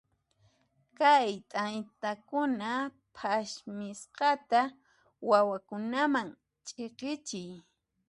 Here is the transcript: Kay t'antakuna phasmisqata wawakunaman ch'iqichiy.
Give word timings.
Kay 0.97 1.29
t'antakuna 1.51 2.71
phasmisqata 3.15 4.59
wawakunaman 5.29 6.27
ch'iqichiy. 6.67 7.51